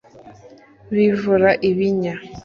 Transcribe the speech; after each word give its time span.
bivura 0.95 1.51
ibinya 1.69 2.13